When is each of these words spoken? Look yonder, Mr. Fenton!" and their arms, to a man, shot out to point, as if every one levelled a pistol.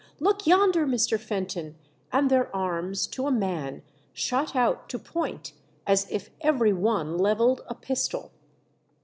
Look 0.19 0.47
yonder, 0.47 0.87
Mr. 0.87 1.19
Fenton!" 1.19 1.75
and 2.11 2.31
their 2.31 2.49
arms, 2.55 3.05
to 3.05 3.27
a 3.27 3.31
man, 3.31 3.83
shot 4.13 4.55
out 4.55 4.89
to 4.89 4.97
point, 4.97 5.53
as 5.85 6.07
if 6.09 6.31
every 6.41 6.73
one 6.73 7.19
levelled 7.19 7.61
a 7.67 7.75
pistol. 7.75 8.31